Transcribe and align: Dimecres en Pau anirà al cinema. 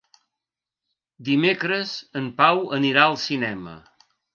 Dimecres 1.29 1.95
en 2.23 2.33
Pau 2.43 2.67
anirà 2.83 3.09
al 3.13 3.23
cinema. 3.31 3.81